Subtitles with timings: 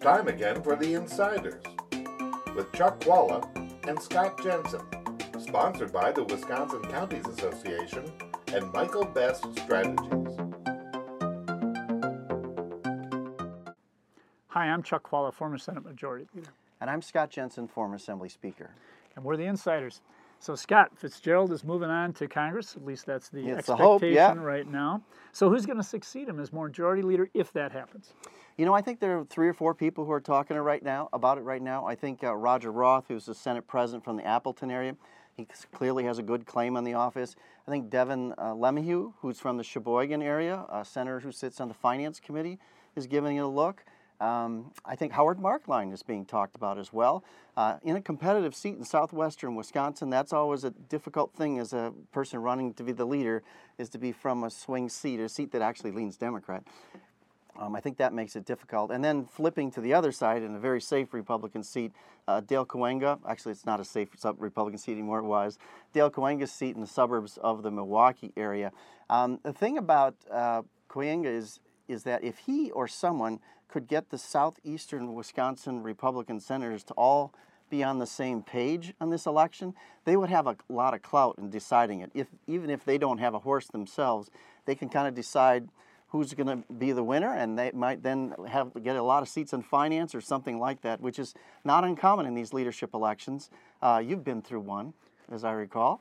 [0.00, 1.62] time again for The Insiders
[2.56, 3.44] with Chuck Chvala
[3.88, 4.80] and Scott Jensen,
[5.38, 8.10] sponsored by the Wisconsin Counties Association
[8.48, 10.36] and Michael Best Strategies.
[14.48, 16.48] Hi, I'm Chuck Chvala, former Senate Majority Leader,
[16.80, 18.70] And I'm Scott Jensen, former Assembly Speaker.
[19.16, 20.00] and we're the Insiders.
[20.40, 22.74] So Scott Fitzgerald is moving on to Congress.
[22.74, 24.34] At least that's the It's expectation hope, yeah.
[24.34, 25.02] right now.
[25.32, 28.14] So who's going to succeed him as Majority Leader if that happens?
[28.56, 31.10] You know, I think there are three or four people who are talking right now
[31.12, 31.86] about it right now.
[31.86, 34.96] I think uh, Roger Roth, who's the Senate president from the Appleton area,
[35.34, 37.36] he clearly has a good claim on the office.
[37.68, 41.68] I think Devin uh, LeMahieu, who's from the Sheboygan area, a senator who sits on
[41.68, 42.58] the Finance Committee,
[42.96, 43.84] is giving it a look.
[44.20, 47.24] Um, I think Howard Marklein is being talked about as well.
[47.56, 51.92] Uh, in a competitive seat in southwestern Wisconsin, that's always a difficult thing as a
[52.12, 53.42] person running to be the leader,
[53.78, 56.62] is to be from a swing seat, a seat that actually leans Democrat.
[57.58, 58.90] Um, I think that makes it difficult.
[58.90, 61.92] And then flipping to the other side in a very safe Republican seat,
[62.28, 65.58] uh, Dale Kooyenga, actually it's not a safe Republican seat anymore, it was,
[65.92, 68.72] Dale Kooyenga's seat in the suburbs of the Milwaukee area.
[69.08, 70.62] Um, the thing about uh,
[70.96, 71.60] is,
[71.90, 77.32] is that if he or someone could get the southeastern Wisconsin Republican senators to all
[77.68, 79.74] be on the same page on this election,
[80.04, 82.10] they would have a lot of clout in deciding it.
[82.14, 84.30] If, even if they don't have a horse themselves,
[84.66, 85.68] they can kind of decide
[86.08, 89.28] who's going to be the winner, and they might then have get a lot of
[89.28, 93.48] seats in finance or something like that, which is not uncommon in these leadership elections.
[93.80, 94.92] Uh, you've been through one,
[95.30, 96.00] as I recall.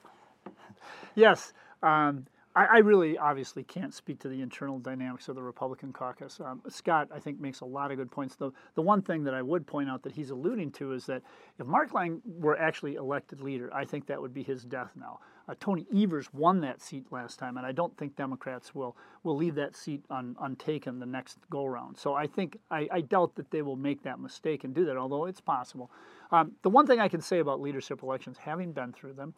[1.13, 1.53] Yes.
[1.83, 6.39] Um, I, I really obviously can't speak to the internal dynamics of the Republican caucus.
[6.39, 8.35] Um, Scott, I think, makes a lot of good points.
[8.35, 11.21] The, the one thing that I would point out that he's alluding to is that
[11.59, 15.19] if Marklein were actually elected leader, I think that would be his death now.
[15.47, 19.35] Uh, Tony Evers won that seat last time, and I don't think Democrats will will
[19.35, 21.97] leave that seat un, untaken the next go round.
[21.97, 24.95] So I think I, I doubt that they will make that mistake and do that,
[24.95, 25.89] although it's possible.
[26.31, 29.33] Um, the one thing I can say about leadership elections, having been through them,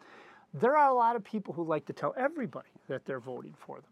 [0.53, 3.77] there are a lot of people who like to tell everybody that they're voting for
[3.77, 3.89] them.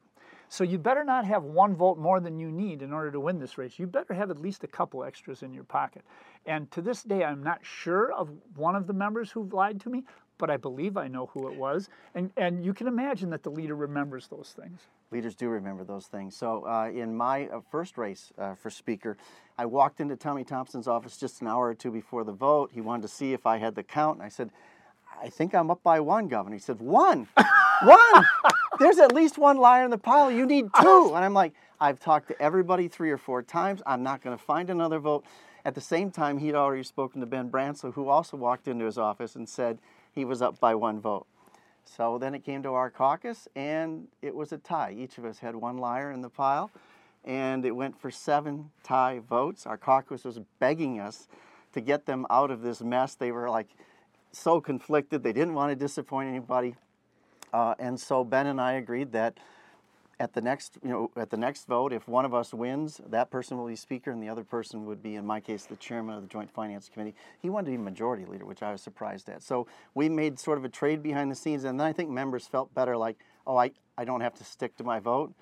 [0.52, 3.38] So you better not have one vote more than you need in order to win
[3.38, 3.78] this race.
[3.78, 6.04] You better have at least a couple extras in your pocket.
[6.48, 9.90] And to this day, I'm not sure of one of the members who lied to
[9.90, 10.06] me,
[10.40, 11.90] but I believe I know who it was.
[12.16, 14.82] And, and you can imagine that the leader remembers those things.
[15.12, 16.36] Leaders do remember those things.
[16.36, 19.18] So, uh, in my uh, first race uh, for Speaker,
[19.58, 22.72] I walked into Tommy Thompson's office just an hour or two before the vote.
[22.74, 24.52] He wanted to see if I had the count, and I said,
[25.22, 26.56] I think I'm up by one, Governor.
[26.56, 27.28] He said, One?
[27.84, 28.26] one?
[28.80, 30.32] There's at least one liar in the pile.
[30.32, 31.12] You need two.
[31.16, 33.82] And I'm like, I've talked to everybody three or four times.
[33.86, 35.26] I'm not going to find another vote.
[35.66, 38.98] At the same time, he'd already spoken to Ben Brancel, who also walked into his
[38.98, 39.80] office and said
[40.14, 41.28] he was up by one vote.
[41.84, 44.96] So then it came to our caucus, and it was a tie.
[44.98, 46.72] Each of us had one liar in the pile,
[47.26, 49.66] and it went for seven tie votes.
[49.66, 51.28] Our caucus was begging us
[51.74, 53.16] to get them out of this mess.
[53.16, 53.68] They were like
[54.32, 55.24] so conflicted.
[55.24, 56.76] They didn't want to disappoint anybody,
[57.54, 59.38] uh, and so Ben and I agreed that
[60.20, 63.32] at the next, you know, at the next vote, if one of us wins, that
[63.32, 66.16] person will be speaker, and the other person would be, in my case, the chairman
[66.16, 67.16] of the Joint Finance Committee.
[67.42, 69.42] He wanted to be majority leader, which I was surprised at.
[69.42, 72.48] So we made sort of a trade behind the scenes, and then I think members
[72.48, 75.34] felt better, like, oh, I, I don't have to stick to my vote,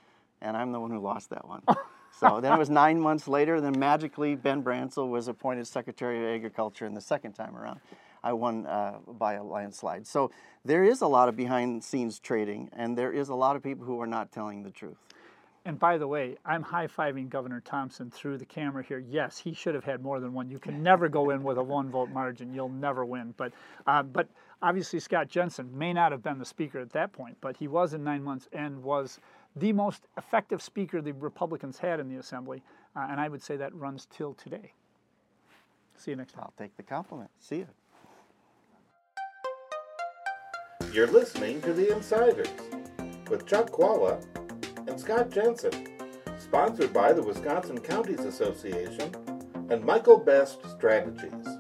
[0.41, 1.63] and I'm the one who lost that one.
[2.19, 6.23] so then it was nine months later, and then magically Ben Brancel was appointed Secretary
[6.23, 7.79] of Agriculture in the second time around.
[8.23, 10.07] I won uh, by a landslide.
[10.07, 10.31] So
[10.65, 13.63] there is a lot of behind the scenes trading, and there is a lot of
[13.63, 14.97] people who are not telling the truth.
[15.67, 18.99] And by the way, I'm high fiving Governor Thompson through the camera here.
[18.99, 20.49] Yes, he should have had more than one.
[20.49, 22.53] You can never go in with a one vote margin.
[22.53, 23.33] You'll never win.
[23.35, 23.51] But,
[23.85, 24.29] uh, but
[24.61, 27.93] obviously, Scott Jensen may not have been the speaker at that point, but he was
[27.93, 29.19] in nine months and was
[29.57, 32.63] the most effective speaker the Republicans had in the Assembly.
[32.95, 34.71] Uh, and I would say that runs till today.
[35.97, 36.43] See you next time.
[36.45, 37.29] I'll take the compliment.
[37.41, 37.67] See you.
[40.93, 42.47] You're listening to The Insiders
[43.29, 44.23] with Chuck Chvala
[44.87, 45.87] and Scott Jensen,
[46.39, 49.13] sponsored by the Wisconsin Counties Association
[49.69, 51.56] and Michael Best Strategies.